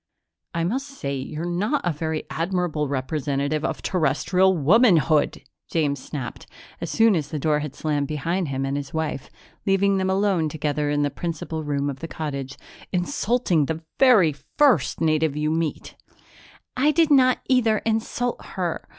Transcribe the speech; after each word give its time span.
"I 0.55 0.63
must 0.63 0.87
say 0.87 1.15
you're 1.15 1.45
not 1.45 1.81
a 1.83 1.91
very 1.93 2.23
admirable 2.31 2.87
representative 2.87 3.63
of 3.63 3.83
Terrestrial 3.83 4.57
womanhood!" 4.57 5.43
James 5.69 6.03
snapped, 6.03 6.47
as 6.81 6.89
soon 6.89 7.15
as 7.15 7.27
the 7.27 7.37
door 7.37 7.59
had 7.59 7.75
slammed 7.75 8.07
behind 8.07 8.47
him 8.47 8.65
and 8.65 8.75
his 8.75 8.95
wife, 8.95 9.29
leaving 9.63 9.97
them 9.97 10.09
alone 10.09 10.49
together 10.49 10.89
in 10.89 11.03
the 11.03 11.11
principal 11.11 11.63
room 11.63 11.87
of 11.87 11.99
the 11.99 12.07
cottage. 12.07 12.57
"Insulting 12.91 13.67
the 13.67 13.83
very 13.99 14.33
first 14.57 15.01
native 15.01 15.37
you 15.37 15.51
meet!" 15.51 15.95
"I 16.75 16.89
did 16.89 17.11
not 17.11 17.37
either 17.47 17.77
insult 17.85 18.43
her. 18.43 18.87